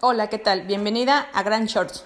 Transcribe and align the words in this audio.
Hola, 0.00 0.28
¿qué 0.28 0.38
tal? 0.38 0.62
Bienvenida 0.62 1.28
a 1.34 1.42
Grand 1.42 1.66
Shorts. 1.66 2.04